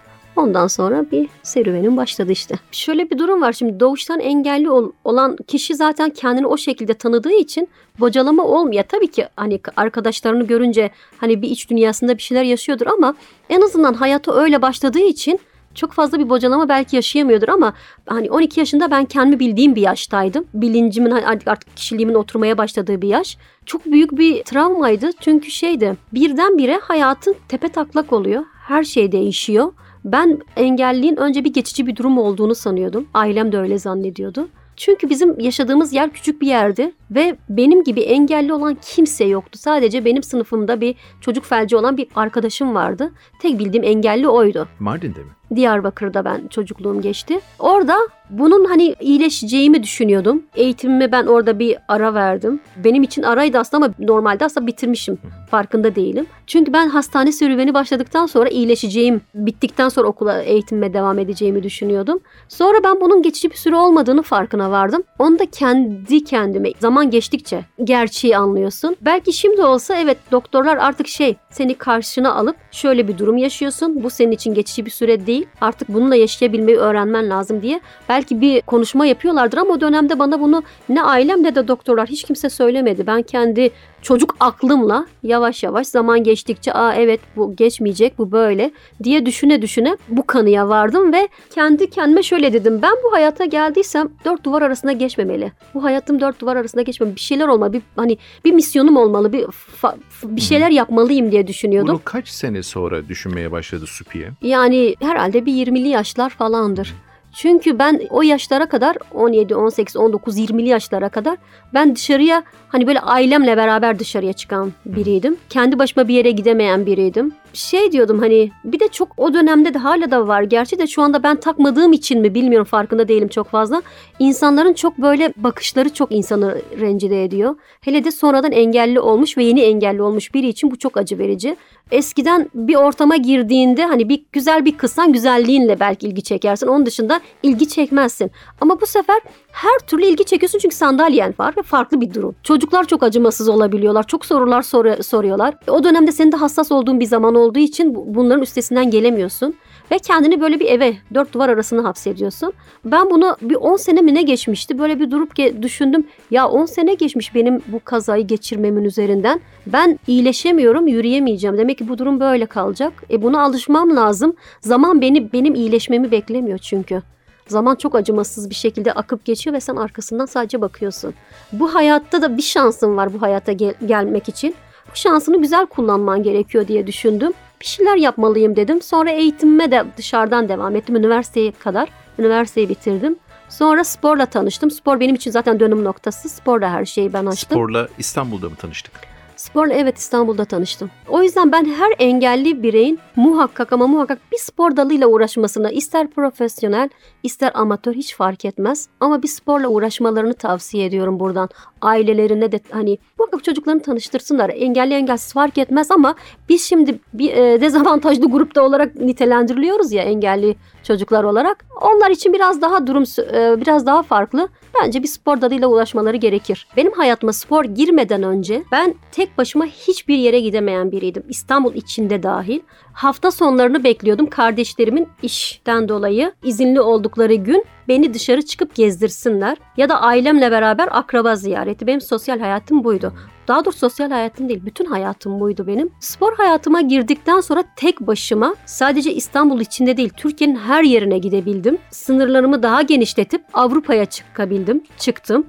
Ondan 0.41 0.67
sonra 0.67 1.11
bir 1.11 1.29
serüvenin 1.43 1.97
başladı 1.97 2.33
işte. 2.33 2.55
Şöyle 2.73 3.11
bir 3.11 3.19
durum 3.19 3.43
var 3.43 3.53
şimdi 3.53 3.81
doğuştan 3.81 4.21
engelli 4.21 4.71
ol, 4.71 4.93
olan 5.05 5.37
kişi 5.47 5.75
zaten 5.75 6.11
kendini 6.11 6.47
o 6.47 6.57
şekilde 6.57 6.95
tanıdığı 6.95 7.33
için 7.33 7.69
bocalama 8.01 8.45
olmuyor. 8.45 8.85
Tabii 8.89 9.11
ki 9.11 9.29
hani 9.37 9.61
arkadaşlarını 9.77 10.47
görünce 10.47 10.91
hani 11.17 11.43
bir 11.43 11.51
iç 11.51 11.71
dünyasında 11.71 12.17
bir 12.17 12.23
şeyler 12.23 12.43
yaşıyordur 12.43 12.87
ama 12.87 13.15
en 13.49 13.61
azından 13.61 13.95
hayata 13.95 14.33
öyle 14.35 14.63
başladığı 14.63 15.01
için 15.01 15.41
çok 15.75 15.93
fazla 15.93 16.19
bir 16.19 16.29
bocalama 16.29 16.69
belki 16.69 16.97
yaşayamıyordur 16.97 17.49
ama 17.49 17.73
hani 18.07 18.31
12 18.31 18.61
yaşında 18.61 18.91
ben 18.91 19.05
kendimi 19.05 19.41
bildiğim 19.41 19.75
bir 19.75 19.83
yaştaydım. 19.83 20.45
Bilincimin 20.55 21.11
hani 21.11 21.27
artık 21.27 21.77
kişiliğimin 21.77 22.15
oturmaya 22.15 22.59
başladığı 22.59 23.03
bir 23.03 23.09
yaş. 23.09 23.37
Çok 23.67 23.87
büyük 23.87 24.19
bir 24.19 24.43
travmaydı 24.43 25.11
çünkü 25.21 25.51
şeydi 25.51 25.97
birdenbire 26.13 26.81
hayatın 26.83 27.35
tepe 27.49 27.69
taklak 27.69 28.13
oluyor. 28.13 28.45
Her 28.69 28.85
şey 28.85 29.13
değişiyor. 29.13 29.73
Ben 30.05 30.39
engelliğin 30.57 31.17
önce 31.17 31.45
bir 31.45 31.53
geçici 31.53 31.87
bir 31.87 31.97
durum 31.97 32.19
olduğunu 32.19 32.55
sanıyordum. 32.55 33.09
Ailem 33.15 33.53
de 33.53 33.59
öyle 33.59 33.79
zannediyordu. 33.79 34.49
Çünkü 34.77 35.11
bizim 35.11 35.41
yaşadığımız 35.41 35.93
yer 35.93 36.11
küçük 36.11 36.41
bir 36.41 36.47
yerdi 36.47 36.93
ve 37.11 37.37
benim 37.49 37.85
gibi 37.85 38.01
engelli 38.01 38.53
olan 38.53 38.77
kimse 38.83 39.25
yoktu. 39.25 39.59
Sadece 39.59 40.05
benim 40.05 40.23
sınıfımda 40.23 40.81
bir 40.81 40.95
çocuk 41.21 41.45
felci 41.45 41.77
olan 41.77 41.97
bir 41.97 42.09
arkadaşım 42.15 42.75
vardı. 42.75 43.13
Tek 43.43 43.59
bildiğim 43.59 43.85
engelli 43.85 44.29
oydu. 44.29 44.69
Mardin'de 44.79 45.21
mi? 45.21 45.31
Diyarbakır'da 45.55 46.25
ben 46.25 46.49
çocukluğum 46.49 47.01
geçti. 47.01 47.41
Orada 47.59 47.97
bunun 48.31 48.65
hani 48.65 48.95
iyileşeceğimi 49.01 49.83
düşünüyordum. 49.83 50.43
Eğitimime 50.55 51.13
ben 51.13 51.27
orada 51.27 51.59
bir 51.59 51.77
ara 51.89 52.15
verdim. 52.15 52.61
Benim 52.85 53.03
için 53.03 53.23
araydı 53.23 53.59
aslında 53.59 53.85
ama 53.85 53.95
normalde 53.99 54.45
aslında 54.45 54.67
bitirmişim. 54.67 55.19
Farkında 55.51 55.95
değilim. 55.95 56.27
Çünkü 56.47 56.73
ben 56.73 56.89
hastane 56.89 57.33
serüveni 57.33 57.75
başladıktan 57.75 58.27
sonra 58.27 58.49
iyileşeceğim, 58.49 59.21
bittikten 59.35 59.89
sonra 59.89 60.09
okula 60.09 60.43
eğitimime 60.43 60.95
devam 60.95 61.19
edeceğimi 61.19 61.63
düşünüyordum. 61.63 62.21
Sonra 62.49 62.79
ben 62.85 63.01
bunun 63.01 63.23
geçici 63.23 63.51
bir 63.51 63.57
süre 63.57 63.77
olmadığını 63.77 64.23
farkına 64.23 64.71
vardım. 64.71 65.03
Onu 65.19 65.39
da 65.39 65.47
kendi 65.47 66.25
kendime 66.25 66.71
zaman 66.81 67.11
geçtikçe 67.11 67.65
gerçeği 67.85 68.37
anlıyorsun. 68.37 68.97
Belki 69.01 69.33
şimdi 69.33 69.63
olsa 69.63 69.97
evet 69.97 70.19
doktorlar 70.33 70.77
artık 70.77 71.09
şey 71.09 71.37
seni 71.51 71.75
karşına 71.75 72.35
alıp 72.35 72.57
şöyle 72.71 73.09
bir 73.09 73.19
durum 73.19 73.37
yaşıyorsun. 73.37 74.03
Bu 74.05 74.11
senin 74.11 74.33
için 74.33 74.55
geçici 74.55 74.87
bir 74.87 74.91
süre 74.91 75.27
değil. 75.27 75.40
Artık 75.61 75.89
bununla 75.89 76.17
yaşayabilmeyi 76.17 76.79
öğrenmen 76.79 77.31
lazım 77.31 77.63
diye. 77.63 77.81
Belki 78.09 78.41
bir 78.41 78.61
konuşma 78.61 79.07
yapıyorlardır 79.07 79.59
ama 79.59 79.75
o 79.75 79.81
dönemde 79.81 80.19
bana 80.19 80.41
bunu 80.41 80.63
ne 80.89 81.03
ailem 81.03 81.43
ne 81.43 81.55
de 81.55 81.69
doktorlar 81.69 82.09
hiç 82.09 82.25
kimse 82.25 82.51
söylemedi. 82.51 83.07
Ben 83.07 83.23
kendi 83.23 83.71
çocuk 84.03 84.37
aklımla 84.41 85.07
yavaş 85.23 85.63
yavaş 85.63 85.87
zaman 85.87 86.25
geçtikçe 86.25 86.73
aa 86.73 86.95
evet 86.95 87.21
bu 87.37 87.57
geçmeyecek 87.57 88.19
bu 88.19 88.33
böyle 88.33 88.71
diye 89.03 89.27
düşüne 89.27 89.63
düşüne 89.63 89.97
bu 90.09 90.27
kanıya 90.27 90.69
vardım 90.69 91.13
ve 91.13 91.29
kendi 91.55 91.91
kendime 91.91 92.23
şöyle 92.23 92.53
dedim 92.53 92.83
ben 92.83 92.95
bu 93.05 93.13
hayata 93.13 93.45
geldiysem 93.45 94.09
dört 94.25 94.45
duvar 94.45 94.63
arasında 94.63 94.93
geçmemeli. 94.93 95.53
Bu 95.75 95.85
hayatım 95.85 96.21
dört 96.21 96.41
duvar 96.41 96.57
arasında 96.57 96.83
geçmemeli. 96.83 97.17
Bir 97.17 97.21
şeyler 97.21 97.49
olmalı. 97.49 97.73
Bir, 97.73 97.83
hani 97.97 98.19
bir 98.45 98.53
misyonum 98.53 98.97
olmalı. 98.97 99.33
Bir 99.33 99.47
fa, 99.51 99.97
bir 100.25 100.41
şeyler 100.41 100.71
yapmalıyım 100.71 101.33
diye 101.33 101.47
düşünüyordum. 101.47 101.95
Bunu 101.95 102.01
kaç 102.05 102.29
sene 102.29 102.63
sonra 102.63 103.09
düşünmeye 103.09 103.53
başladı 103.53 103.87
Supiye? 103.87 104.31
Yani 104.43 104.95
herhalde 105.01 105.47
bir 105.47 105.53
20'li 105.53 105.89
yaşlar 105.89 106.31
falandır. 106.31 106.95
Çünkü 107.33 107.79
ben 107.79 108.01
o 108.11 108.23
yaşlara 108.23 108.67
kadar 108.67 108.97
17, 109.15 109.55
18, 109.55 109.97
19, 109.97 110.39
20'li 110.39 110.69
yaşlara 110.69 111.09
kadar 111.09 111.39
ben 111.75 111.97
dışarıya 111.97 112.43
hani 112.69 112.87
böyle 112.87 113.01
ailemle 113.01 113.57
beraber 113.57 113.99
dışarıya 113.99 114.33
çıkan 114.33 114.73
biriydim. 114.87 115.37
Kendi 115.51 115.79
başıma 115.79 116.09
bir 116.09 116.15
yere 116.15 116.31
gidemeyen 116.31 116.87
biriydim. 116.87 117.33
Şey 117.53 117.93
diyordum 117.93 118.19
hani 118.19 118.51
bir 118.65 118.81
de 118.81 118.89
çok 118.89 119.09
o 119.17 119.35
dönemde 119.35 119.75
de 119.75 119.79
hala 119.79 120.11
da 120.11 120.29
var. 120.29 120.43
Gerçi 120.43 120.79
de 120.79 120.87
şu 120.87 121.03
anda 121.03 121.23
ben 121.23 121.37
takmadığım 121.37 121.93
için 121.93 122.21
mi 122.21 122.35
bilmiyorum 122.35 122.65
farkında 122.67 123.09
değilim 123.09 123.29
çok 123.29 123.49
fazla. 123.49 123.83
İnsanların 124.19 124.73
çok 124.73 124.99
böyle 124.99 125.33
bakışları 125.37 125.89
çok 125.95 126.13
insanı 126.13 126.59
rencide 126.81 127.25
ediyor. 127.25 127.55
Hele 127.81 128.05
de 128.05 128.11
sonradan 128.11 128.53
engelli 128.53 129.01
olmuş 129.01 129.39
ve 129.39 129.45
yeni 129.45 129.61
engelli 129.61 130.03
olmuş 130.03 130.35
biri 130.35 130.49
için 130.49 130.71
bu 130.71 130.79
çok 130.79 130.97
acı 130.97 131.19
verici. 131.19 131.57
Eskiden 131.91 132.51
bir 132.55 132.75
ortama 132.75 133.17
girdiğinde 133.17 133.85
hani 133.85 134.09
bir 134.09 134.25
güzel 134.33 134.65
bir 134.65 134.79
kızsan 134.79 135.13
güzelliğinle 135.13 135.81
belki 135.81 136.07
ilgi 136.07 136.23
çekersin. 136.23 136.67
Onun 136.67 136.87
dışında 136.87 137.21
ilgi 137.43 137.69
çekmezsin. 137.69 138.31
Ama 138.61 138.81
bu 138.81 138.87
sefer 138.87 139.21
her 139.53 139.79
türlü 139.87 140.05
ilgi 140.05 140.25
çekiyorsun 140.25 140.59
çünkü 140.59 140.77
sandalyen 140.77 141.35
var 141.39 141.55
ve 141.57 141.63
farklı 141.63 142.01
bir 142.01 142.15
durum. 142.15 142.35
Çocuklar 142.43 142.85
çok 142.85 143.03
acımasız 143.03 143.49
olabiliyorlar. 143.49 144.07
Çok 144.07 144.27
sorular 144.27 144.63
sor- 144.63 145.03
soruyorlar. 145.03 145.55
O 145.69 145.85
dönemde 145.85 146.13
senin 146.13 146.33
de 146.33 146.37
hassas 146.37 146.73
olduğun 146.73 147.01
bir 147.01 147.05
zaman 147.05 147.35
olduğu 147.41 147.59
için 147.59 148.15
bunların 148.15 148.43
üstesinden 148.43 148.91
gelemiyorsun. 148.91 149.55
Ve 149.91 149.99
kendini 149.99 150.41
böyle 150.41 150.61
bir 150.61 150.67
eve 150.67 150.95
dört 151.15 151.33
duvar 151.33 151.49
arasına 151.49 151.85
hapsediyorsun. 151.85 152.53
Ben 152.85 153.11
bunu 153.11 153.37
bir 153.43 153.55
10 153.55 153.77
sene 153.77 154.01
mi 154.01 154.15
ne 154.15 154.23
geçmişti 154.23 154.79
böyle 154.79 155.01
bir 155.01 155.11
durup 155.11 155.39
ge- 155.39 155.63
düşündüm. 155.63 156.05
Ya 156.31 156.49
10 156.49 156.67
sene 156.67 156.95
geçmiş 156.95 157.35
benim 157.35 157.63
bu 157.67 157.81
kazayı 157.85 158.27
geçirmemin 158.27 158.85
üzerinden. 158.85 159.41
Ben 159.67 159.99
iyileşemiyorum 160.07 160.87
yürüyemeyeceğim. 160.87 161.59
Demek 161.59 161.79
ki 161.79 161.89
bu 161.89 161.99
durum 161.99 162.21
böyle 162.21 162.47
kalacak. 162.47 162.93
E 163.11 163.23
buna 163.23 163.43
alışmam 163.43 163.97
lazım. 163.97 164.35
Zaman 164.61 165.01
beni 165.01 165.33
benim 165.33 165.55
iyileşmemi 165.55 166.11
beklemiyor 166.11 166.59
çünkü. 166.59 167.03
Zaman 167.49 167.75
çok 167.75 167.95
acımasız 167.95 168.51
bir 168.51 168.55
şekilde 168.55 168.93
akıp 168.93 169.25
geçiyor 169.25 169.57
ve 169.57 169.61
sen 169.61 169.77
arkasından 169.77 170.27
sadece 170.27 170.61
bakıyorsun. 170.61 171.15
Bu 171.53 171.75
hayatta 171.75 172.23
da 172.23 172.37
bir 172.37 172.43
şansın 172.43 172.97
var 172.97 173.13
bu 173.15 173.23
hayata 173.23 173.53
gel- 173.53 173.75
gelmek 173.87 174.29
için. 174.29 174.55
Bu 174.91 174.97
şansını 174.97 175.41
güzel 175.43 175.67
kullanman 175.67 176.23
gerekiyor 176.23 176.69
diye 176.69 176.87
düşündüm. 176.87 177.33
Bir 177.61 177.67
şeyler 177.67 177.97
yapmalıyım 177.97 178.57
dedim. 178.57 178.83
Sonra 178.83 179.11
eğitimime 179.11 179.71
de 179.71 179.85
dışarıdan 179.97 180.49
devam 180.49 180.77
ettim 180.77 180.97
üniversiteye 180.97 181.53
kadar. 181.53 181.89
Üniversiteyi 182.19 182.69
bitirdim. 182.69 183.17
Sonra 183.49 183.85
sporla 183.85 184.27
tanıştım. 184.27 184.71
Spor 184.71 185.01
benim 185.01 185.15
için 185.15 185.31
zaten 185.31 185.61
dönüm 185.61 185.85
noktası. 185.85 186.29
Sporla 186.29 186.71
her 186.71 186.85
şeyi 186.85 187.13
ben 187.13 187.27
açtım. 187.27 187.57
Sporla 187.57 187.89
İstanbul'da 187.99 188.49
mı 188.49 188.57
tanıştık? 188.57 188.93
Sporla 189.41 189.75
evet 189.75 189.99
İstanbul'da 189.99 190.45
tanıştım. 190.45 190.91
O 191.09 191.23
yüzden 191.23 191.53
ben 191.53 191.65
her 191.65 191.93
engelli 191.99 192.63
bireyin 192.63 192.99
muhakkak 193.17 193.73
ama 193.73 193.87
muhakkak 193.87 194.19
bir 194.33 194.39
spor 194.39 194.77
dalıyla 194.77 195.07
uğraşmasına 195.07 195.71
ister 195.71 196.11
profesyonel 196.11 196.89
ister 197.23 197.53
amatör 197.55 197.95
hiç 197.95 198.15
fark 198.15 198.45
etmez. 198.45 198.89
Ama 199.01 199.23
bir 199.23 199.29
sporla 199.29 199.69
uğraşmalarını 199.69 200.35
tavsiye 200.35 200.87
ediyorum 200.87 201.21
buradan. 201.21 201.49
Ailelerine 201.83 202.53
de 202.53 202.61
hani 202.71 202.99
muhakkak 203.19 203.45
çocuklarını 203.45 203.83
tanıştırsınlar. 203.83 204.51
Engelli 204.55 204.95
engelsiz 204.95 205.33
fark 205.33 205.59
etmez 205.59 205.91
ama 205.91 206.15
biz 206.49 206.65
şimdi 206.65 206.99
bir 207.13 207.33
e, 207.33 207.61
dezavantajlı 207.61 208.31
grupta 208.31 208.63
olarak 208.63 208.95
nitelendiriliyoruz 208.95 209.93
ya 209.93 210.03
engelli 210.03 210.57
çocuklar 210.83 211.25
olarak. 211.25 211.65
Onlar 211.81 212.11
için 212.11 212.33
biraz 212.33 212.63
daha 212.63 212.87
durum 212.87 213.05
e, 213.33 213.61
biraz 213.61 213.87
daha 213.87 214.03
farklı. 214.03 214.49
Bence 214.83 215.03
bir 215.03 215.09
spor 215.09 215.41
dalıyla 215.41 215.69
ulaşmaları 215.69 216.17
gerekir. 216.17 216.67
Benim 216.77 216.93
hayatıma 216.93 217.33
spor 217.33 217.65
girmeden 217.65 218.23
önce 218.23 218.63
ben 218.73 218.95
tek 219.13 219.30
başıma 219.39 219.67
hiçbir 219.67 220.19
yere 220.19 220.41
gidemeyen 220.41 220.93
biriydim. 220.93 221.23
İstanbul 221.29 221.75
içinde 221.75 222.23
dahil. 222.23 222.61
Hafta 222.93 223.31
sonlarını 223.31 223.85
bekliyordum 223.85 224.27
kardeşlerimin 224.27 225.09
işten 225.23 225.89
dolayı 225.89 226.33
izinli 226.45 226.81
oldukları 226.81 227.35
gün 227.35 227.65
beni 227.89 228.15
dışarı 228.15 228.43
çıkıp 228.43 228.75
gezdirsinler 228.75 229.57
ya 229.77 229.89
da 229.89 230.01
ailemle 230.01 230.51
beraber 230.51 230.89
akraba 230.91 231.37
ziyareti. 231.37 231.87
Benim 231.87 232.01
sosyal 232.01 232.41
hayatım 232.41 232.85
buydu. 232.85 233.13
Daha 233.49 233.65
doğrusu 233.65 233.79
sosyal 233.79 234.11
hayatım 234.11 234.49
değil, 234.49 234.61
bütün 234.65 234.85
hayatım 234.85 235.41
buydu 235.41 235.67
benim. 235.67 235.91
Spor 236.01 236.37
hayatıma 236.37 236.81
girdikten 236.81 237.41
sonra 237.41 237.65
tek 237.77 238.01
başıma 238.01 238.55
sadece 238.67 239.15
İstanbul 239.15 239.61
içinde 239.61 239.97
değil, 239.97 240.11
Türkiye'nin 240.17 240.57
her 240.57 240.83
yerine 240.83 241.19
gidebildim. 241.19 241.79
Sınırlarımı 241.91 242.63
daha 242.63 242.83
genişletip 242.83 243.45
Avrupa'ya 243.53 244.05
çıkabildim, 244.05 244.83
çıktım. 244.99 245.47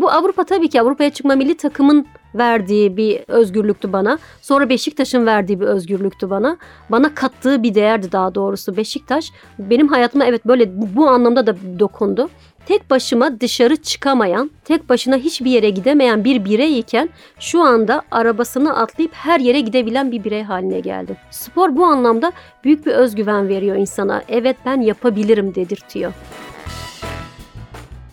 Bu 0.00 0.10
Avrupa 0.10 0.44
tabii 0.44 0.68
ki 0.68 0.80
Avrupa'ya 0.80 1.10
çıkma 1.10 1.34
milli 1.34 1.56
takımın 1.56 2.06
verdiği 2.34 2.96
bir 2.96 3.20
özgürlüktü 3.28 3.92
bana. 3.92 4.18
Sonra 4.42 4.68
Beşiktaş'ın 4.68 5.26
verdiği 5.26 5.60
bir 5.60 5.66
özgürlüktü 5.66 6.30
bana. 6.30 6.56
Bana 6.90 7.14
kattığı 7.14 7.62
bir 7.62 7.74
değerdi 7.74 8.12
daha 8.12 8.34
doğrusu 8.34 8.76
Beşiktaş. 8.76 9.30
Benim 9.58 9.88
hayatıma 9.88 10.24
evet 10.24 10.46
böyle 10.46 10.70
bu, 10.96 11.08
anlamda 11.08 11.46
da 11.46 11.56
dokundu. 11.78 12.28
Tek 12.66 12.90
başıma 12.90 13.40
dışarı 13.40 13.76
çıkamayan, 13.76 14.50
tek 14.64 14.88
başına 14.88 15.16
hiçbir 15.16 15.50
yere 15.50 15.70
gidemeyen 15.70 16.24
bir 16.24 16.44
birey 16.44 16.78
iken 16.78 17.08
şu 17.40 17.62
anda 17.62 18.02
arabasını 18.10 18.76
atlayıp 18.76 19.14
her 19.14 19.40
yere 19.40 19.60
gidebilen 19.60 20.12
bir 20.12 20.24
birey 20.24 20.42
haline 20.42 20.80
geldim. 20.80 21.16
Spor 21.30 21.76
bu 21.76 21.84
anlamda 21.84 22.32
büyük 22.64 22.86
bir 22.86 22.92
özgüven 22.92 23.48
veriyor 23.48 23.76
insana. 23.76 24.22
Evet 24.28 24.56
ben 24.66 24.80
yapabilirim 24.80 25.54
dedirtiyor. 25.54 26.12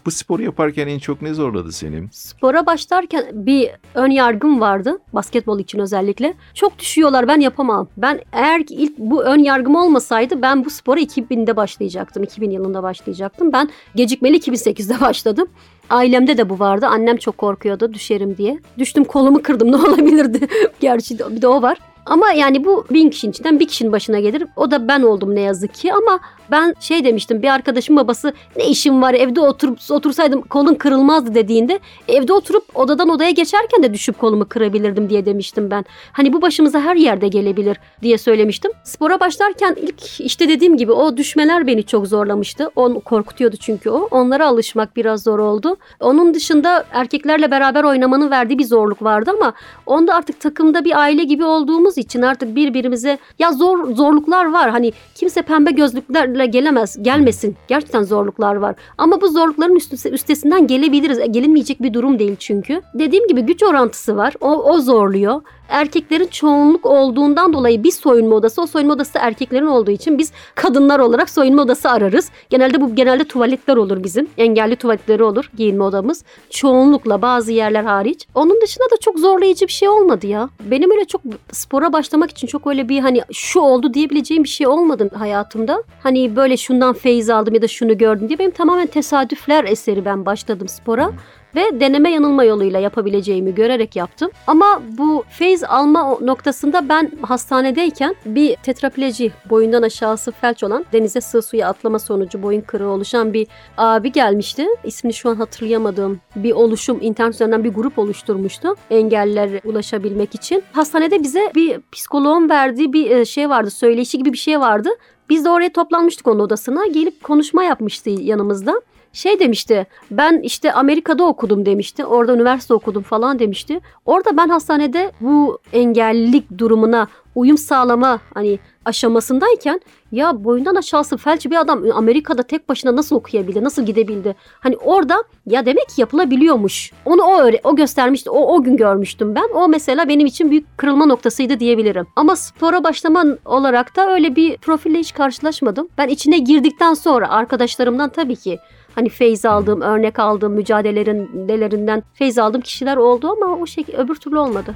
Bu 0.05 0.12
sporu 0.12 0.43
yaparken 0.43 0.88
en 0.88 1.00
çok 1.00 1.21
ne 1.21 1.33
zorladı 1.33 1.71
seni? 1.71 2.03
Spora 2.12 2.65
başlarken 2.65 3.25
bir 3.33 3.69
ön 3.95 4.09
yargım 4.09 4.62
vardı. 4.62 5.00
Basketbol 5.13 5.59
için 5.59 5.79
özellikle. 5.79 6.33
Çok 6.53 6.79
düşüyorlar 6.79 7.27
ben 7.27 7.39
yapamam. 7.39 7.88
Ben 7.97 8.21
eğer 8.31 8.65
ki 8.65 8.75
ilk 8.75 8.97
bu 8.97 9.24
ön 9.24 9.39
yargım 9.39 9.75
olmasaydı 9.75 10.41
ben 10.41 10.65
bu 10.65 10.69
spora 10.69 11.00
2000'de 11.00 11.55
başlayacaktım. 11.55 12.24
2000 12.24 12.51
yılında 12.51 12.83
başlayacaktım. 12.83 13.53
Ben 13.53 13.69
gecikmeli 13.95 14.38
2008'de 14.38 15.01
başladım. 15.01 15.47
Ailemde 15.89 16.38
de 16.38 16.50
bu 16.50 16.59
vardı. 16.59 16.85
Annem 16.85 17.17
çok 17.17 17.38
korkuyordu 17.38 17.93
düşerim 17.93 18.38
diye. 18.38 18.59
Düştüm 18.77 19.03
kolumu 19.03 19.41
kırdım 19.41 19.71
ne 19.71 19.75
olabilirdi? 19.75 20.47
Gerçi 20.79 21.19
bir 21.19 21.41
de 21.41 21.47
o 21.47 21.62
var. 21.62 21.77
Ama 22.05 22.31
yani 22.31 22.65
bu 22.65 22.85
bin 22.89 23.09
kişinin 23.09 23.31
içinden 23.31 23.59
bir 23.59 23.67
kişinin 23.67 23.91
başına 23.91 24.19
gelir. 24.19 24.43
O 24.55 24.71
da 24.71 24.88
ben 24.88 25.01
oldum 25.01 25.35
ne 25.35 25.41
yazık 25.41 25.74
ki 25.74 25.93
ama 25.93 26.19
ben 26.51 26.75
şey 26.79 27.05
demiştim 27.05 27.41
bir 27.41 27.47
arkadaşım 27.47 27.95
babası 27.95 28.33
ne 28.55 28.67
işim 28.67 29.01
var 29.01 29.13
evde 29.13 29.41
oturup 29.41 29.79
otursaydım 29.89 30.41
kolun 30.41 30.74
kırılmazdı 30.74 31.35
dediğinde 31.35 31.79
evde 32.07 32.33
oturup 32.33 32.63
odadan 32.75 33.09
odaya 33.09 33.31
geçerken 33.31 33.83
de 33.83 33.93
düşüp 33.93 34.19
kolumu 34.19 34.45
kırabilirdim 34.50 35.09
diye 35.09 35.25
demiştim 35.25 35.71
ben. 35.71 35.85
Hani 36.12 36.33
bu 36.33 36.41
başımıza 36.41 36.81
her 36.81 36.95
yerde 36.95 37.27
gelebilir 37.27 37.77
diye 38.01 38.17
söylemiştim. 38.17 38.71
Spora 38.83 39.19
başlarken 39.19 39.75
ilk 39.81 40.19
işte 40.21 40.50
dediğim 40.50 40.77
gibi 40.77 40.91
o 40.91 41.17
düşmeler 41.17 41.67
beni 41.67 41.83
çok 41.83 42.07
zorlamıştı. 42.07 42.71
On 42.75 43.00
korkutuyordu 43.00 43.55
çünkü 43.55 43.89
o. 43.89 44.07
Onlara 44.12 44.47
alışmak 44.47 44.95
biraz 44.95 45.24
zor 45.24 45.39
oldu. 45.39 45.77
Onun 46.00 46.33
dışında 46.33 46.85
erkeklerle 46.91 47.51
beraber 47.51 47.83
oynamanın 47.83 48.31
verdiği 48.31 48.59
bir 48.59 48.65
zorluk 48.65 49.03
vardı 49.03 49.31
ama 49.38 49.53
onda 49.85 50.15
artık 50.15 50.39
takımda 50.39 50.85
bir 50.85 51.00
aile 51.00 51.24
gibi 51.24 51.45
olduğumuz 51.45 51.95
için 51.98 52.22
artık 52.22 52.56
birbirimize 52.56 53.18
ya 53.40 53.52
zor 53.52 53.92
zorluklar 53.94 54.46
var. 54.52 54.70
Hani 54.70 54.92
kimse 55.16 55.42
pembe 55.42 55.72
gözlüklerle 55.72 56.46
gelemez, 56.46 57.04
gelmesin. 57.04 57.56
Gerçekten 57.68 58.04
zorluklar 58.04 58.56
var. 58.56 58.75
Ama 58.98 59.22
bu 59.22 59.28
zorlukların 59.28 59.75
üstesinden 60.12 60.68
gelebiliriz. 60.68 61.20
E, 61.20 61.25
gelinmeyecek 61.25 61.82
bir 61.82 61.94
durum 61.94 62.20
değil 62.20 62.36
çünkü. 62.40 62.82
Dediğim 62.94 63.28
gibi 63.28 63.42
güç 63.42 63.64
orantısı 63.64 64.18
var. 64.18 64.34
O, 64.42 64.64
o 64.64 64.80
zorluyor 64.80 65.42
erkeklerin 65.70 66.28
çoğunluk 66.28 66.86
olduğundan 66.86 67.54
dolayı 67.54 67.84
bir 67.84 67.92
soyunma 67.92 68.36
odası 68.36 68.62
o 68.62 68.68
soyunma 68.68 68.94
odası 68.94 69.20
erkeklerin 69.22 69.66
olduğu 69.66 69.92
için 69.92 70.18
biz 70.18 70.32
kadınlar 70.56 71.00
olarak 71.00 71.30
soyunma 71.30 71.62
odası 71.62 71.90
ararız. 71.90 72.32
Genelde 72.50 72.82
bu 72.82 72.96
genelde 72.96 73.24
tuvaletler 73.24 73.78
olur 73.78 74.04
bizim. 74.04 74.28
Engelli 74.38 74.75
tuvaletleri 74.75 75.24
olur 75.24 75.52
giyinme 75.58 75.84
odamız. 75.84 76.24
Çoğunlukla 76.50 77.22
bazı 77.22 77.52
yerler 77.52 77.84
hariç. 77.84 78.28
Onun 78.36 78.62
dışında 78.62 78.86
da 78.86 78.98
çok 79.02 79.20
zorlayıcı 79.20 79.68
bir 79.68 79.72
şey 79.72 79.90
olmadı 79.90 80.28
ya. 80.28 80.50
Benim 80.60 80.92
öyle 80.92 81.06
çok 81.06 81.22
spora 81.52 81.85
başlamak 81.94 82.32
için 82.32 82.48
çok 82.48 82.68
öyle 82.68 82.89
bir 82.89 83.00
hani 83.00 83.22
şu 83.34 83.60
oldu 83.60 83.94
diyebileceğim 83.94 84.44
bir 84.44 84.50
şey 84.50 84.68
olmadı 84.68 85.10
hayatımda. 85.18 85.84
Hani 86.04 86.36
böyle 86.36 86.58
şundan 86.58 86.94
feyiz 86.94 87.30
aldım 87.30 87.54
ya 87.54 87.62
da 87.62 87.68
şunu 87.68 87.98
gördüm 87.98 88.30
diye 88.30 88.39
benim 88.39 88.51
tamamen 88.51 88.88
tesadüfler 88.88 89.63
eseri 89.63 90.06
ben 90.06 90.25
başladım 90.25 90.68
spora 90.68 91.12
ve 91.55 91.79
deneme 91.79 92.12
yanılma 92.12 92.43
yoluyla 92.43 92.79
yapabileceğimi 92.79 93.55
görerek 93.55 93.95
yaptım. 93.95 94.31
Ama 94.47 94.81
bu 94.97 95.24
feyz 95.29 95.63
alma 95.63 96.17
noktasında 96.21 96.89
ben 96.89 97.12
hastanedeyken 97.21 98.15
bir 98.25 98.55
tetrapleji 98.55 99.31
boyundan 99.50 99.81
aşağısı 99.81 100.31
felç 100.31 100.63
olan 100.63 100.85
denize 100.93 101.21
sığ 101.21 101.41
suya 101.41 101.69
atlama 101.69 102.00
sonucu 102.00 102.43
boyun 102.43 102.62
kırığı 102.62 102.89
oluşan 102.89 103.33
bir 103.33 103.47
abi 103.77 104.12
gelmişti. 104.12 104.67
İsmini 104.83 105.13
şu 105.13 105.29
an 105.29 105.35
hatırlayamadığım 105.35 106.19
bir 106.35 106.51
oluşum 106.51 106.97
internet 107.01 107.33
üzerinden 107.33 107.63
bir 107.63 107.74
grup 107.74 108.00
oluşturmuştu 108.00 108.75
engeller 108.89 109.50
ulaşabilmek 109.63 110.35
için. 110.35 110.63
Hastanede 110.71 111.24
bize 111.24 111.51
bir 111.55 111.79
psikoloğun 111.91 112.50
verdiği 112.50 112.93
bir 112.93 113.12
e, 113.12 113.25
şey 113.25 113.50
vardı 113.50 113.71
söyleşi 113.71 114.17
gibi 114.17 114.33
bir 114.33 114.38
şey 114.38 114.59
vardı. 114.59 114.89
Biz 115.29 115.45
de 115.45 115.50
oraya 115.50 115.74
toplanmıştık 115.74 116.27
onun 116.27 116.39
odasına. 116.39 116.88
Gelip 116.88 117.24
konuşma 117.24 117.63
yapmıştı 117.63 118.09
yanımızda 118.09 118.81
şey 119.15 119.39
demişti 119.39 119.88
ben 120.12 120.39
işte 120.43 120.74
Amerika'da 120.74 121.24
okudum 121.24 121.65
demişti. 121.65 122.05
Orada 122.05 122.34
üniversite 122.34 122.74
okudum 122.74 123.03
falan 123.03 123.39
demişti. 123.39 123.79
Orada 124.05 124.38
ben 124.38 124.50
hastanede 124.50 125.12
bu 125.22 125.60
engellilik 125.74 126.57
durumuna 126.57 127.07
uyum 127.36 127.57
sağlama 127.57 128.19
hani 128.34 128.60
aşamasındayken 128.86 129.81
ya 130.12 130.43
boyundan 130.43 130.75
aşağısı 130.75 131.17
felç 131.17 131.45
bir 131.45 131.62
adam 131.62 131.84
Amerika'da 131.93 132.43
tek 132.43 132.69
başına 132.69 132.95
nasıl 132.95 133.15
okuyabildi, 133.15 133.63
nasıl 133.63 133.86
gidebildi? 133.86 134.36
Hani 134.60 134.77
orada 134.77 135.24
ya 135.45 135.65
demek 135.65 135.89
ki 135.89 136.01
yapılabiliyormuş. 136.01 136.91
Onu 137.05 137.22
o 137.24 137.41
öyle, 137.41 137.62
o 137.63 137.75
göstermişti. 137.75 138.29
O 138.29 138.55
o 138.55 138.63
gün 138.63 138.77
görmüştüm 138.77 139.36
ben. 139.36 139.50
O 139.53 139.67
mesela 139.67 140.10
benim 140.10 140.27
için 140.27 140.51
büyük 140.51 140.77
kırılma 140.77 141.05
noktasıydı 141.05 141.60
diyebilirim. 141.60 142.07
Ama 142.15 142.36
spora 142.36 142.84
başlama 142.84 143.25
olarak 143.45 143.95
da 143.95 144.10
öyle 144.13 144.36
bir 144.36 144.57
profille 144.57 145.00
hiç 145.00 145.13
karşılaşmadım. 145.13 145.88
Ben 145.98 146.07
içine 146.07 146.38
girdikten 146.38 146.93
sonra 146.93 147.29
arkadaşlarımdan 147.29 148.10
tabii 148.10 148.36
ki 148.36 148.60
hani 148.96 149.10
feyz 149.10 149.46
aldığım, 149.46 149.82
örnek 149.82 150.20
aldığım 150.20 150.54
mücadelelerinden 150.54 152.04
feyz 152.14 152.38
aldığım 152.38 152.62
kişiler 152.62 152.98
oldu 152.98 153.32
ama 153.32 153.58
o 153.58 153.66
şekilde 153.66 153.98
öbür 153.98 154.16
türlü 154.16 154.38
olmadı. 154.40 154.75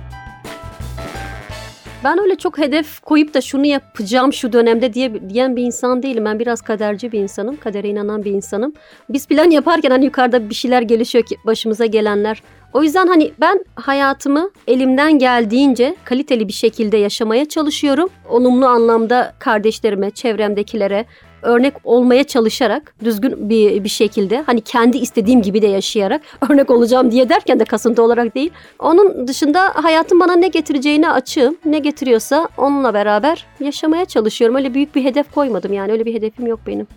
Ben 2.04 2.20
öyle 2.20 2.36
çok 2.36 2.58
hedef 2.58 3.00
koyup 3.00 3.34
da 3.34 3.42
şunu 3.42 3.66
yapacağım 3.66 4.34
şu 4.34 4.54
dönemde 4.54 4.94
diye 4.94 5.30
diyen 5.30 5.56
bir 5.56 5.64
insan 5.64 6.04
değilim. 6.04 6.26
Ben 6.26 6.40
biraz 6.40 6.62
kaderci 6.62 7.12
bir 7.12 7.20
insanım. 7.20 7.58
Kadere 7.58 7.90
inanan 7.90 8.24
bir 8.24 8.32
insanım. 8.32 8.74
Biz 9.10 9.28
plan 9.28 9.50
yaparken 9.50 9.92
hani 9.92 10.06
yukarıda 10.06 10.50
bir 10.50 10.56
şeyler 10.56 10.82
gelişiyor 10.82 11.26
ki 11.26 11.36
başımıza 11.46 11.86
gelenler. 11.86 12.44
O 12.74 12.84
yüzden 12.84 13.08
hani 13.08 13.32
ben 13.40 13.66
hayatımı 13.76 14.50
elimden 14.68 15.20
geldiğince 15.20 15.96
kaliteli 16.04 16.48
bir 16.48 16.54
şekilde 16.54 16.98
yaşamaya 16.98 17.46
çalışıyorum. 17.46 18.10
Olumlu 18.30 18.68
anlamda 18.68 19.34
kardeşlerime, 19.40 20.12
çevremdekilere, 20.12 21.06
örnek 21.42 21.74
olmaya 21.84 22.24
çalışarak 22.24 22.94
düzgün 23.04 23.50
bir, 23.50 23.84
bir 23.84 23.90
şekilde 23.90 24.42
hani 24.42 24.62
kendi 24.62 24.98
istediğim 24.98 25.42
gibi 25.42 25.62
de 25.62 25.68
yaşayarak 25.68 26.22
örnek 26.50 26.72
olacağım 26.72 27.12
diye 27.12 27.30
derken 27.30 27.60
de 27.60 27.66
kasıntı 27.66 28.04
olarak 28.04 28.36
değil. 28.36 28.52
Onun 28.80 29.28
dışında 29.28 29.72
hayatın 29.76 30.20
bana 30.20 30.36
ne 30.36 30.48
getireceğine 30.48 31.12
açığım. 31.12 31.58
Ne 31.66 31.80
getiriyorsa 31.80 32.50
onunla 32.58 32.94
beraber 32.94 33.46
yaşamaya 33.60 34.06
çalışıyorum. 34.06 34.56
Öyle 34.56 34.74
büyük 34.74 34.96
bir 34.96 35.04
hedef 35.04 35.32
koymadım 35.32 35.74
yani 35.74 35.92
öyle 35.92 36.06
bir 36.06 36.14
hedefim 36.14 36.48
yok 36.48 36.60
benim. 36.68 36.88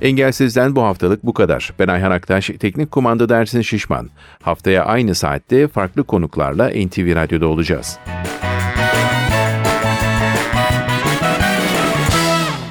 Engelsizden 0.00 0.76
bu 0.76 0.82
haftalık 0.82 1.24
bu 1.24 1.34
kadar. 1.34 1.72
Ben 1.78 1.88
Ayhan 1.88 2.10
Aktaş, 2.10 2.50
Teknik 2.60 2.90
Kumanda 2.90 3.28
Dersin 3.28 3.62
Şişman. 3.62 4.10
Haftaya 4.42 4.84
aynı 4.84 5.14
saatte 5.14 5.68
farklı 5.68 6.04
konuklarla 6.04 6.68
NTV 6.68 7.14
Radyo'da 7.14 7.46
olacağız. 7.46 7.98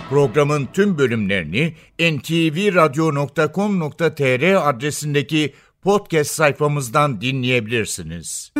Programın 0.09 0.67
tüm 0.73 0.97
bölümlerini 0.97 1.73
ntvradio.com.tr 1.99 4.69
adresindeki 4.69 5.53
podcast 5.81 6.31
sayfamızdan 6.31 7.21
dinleyebilirsiniz. 7.21 8.53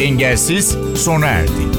Engelsiz 0.00 0.76
sona 0.96 1.26
erdi. 1.26 1.69